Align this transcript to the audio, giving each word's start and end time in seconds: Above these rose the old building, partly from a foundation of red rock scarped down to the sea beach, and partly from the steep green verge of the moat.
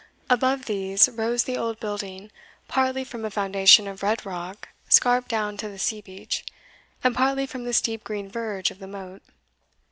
Above 0.31 0.65
these 0.65 1.07
rose 1.09 1.43
the 1.43 1.55
old 1.55 1.79
building, 1.79 2.31
partly 2.67 3.03
from 3.03 3.23
a 3.23 3.29
foundation 3.29 3.87
of 3.87 4.01
red 4.01 4.25
rock 4.25 4.69
scarped 4.89 5.27
down 5.27 5.55
to 5.55 5.69
the 5.69 5.77
sea 5.77 6.01
beach, 6.01 6.43
and 7.03 7.13
partly 7.13 7.45
from 7.45 7.65
the 7.65 7.71
steep 7.73 8.03
green 8.03 8.27
verge 8.27 8.71
of 8.71 8.79
the 8.79 8.87
moat. 8.87 9.21